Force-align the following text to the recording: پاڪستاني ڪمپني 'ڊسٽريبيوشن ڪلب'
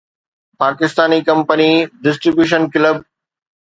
پاڪستاني 0.61 1.19
ڪمپني 1.27 1.69
'ڊسٽريبيوشن 2.03 2.61
ڪلب' 2.73 2.97